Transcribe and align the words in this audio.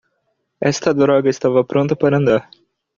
Esta 0.59 0.95
droga 0.95 1.29
estava 1.29 1.63
pronta 1.63 1.95
para 1.95 2.17
andar. 2.17 2.49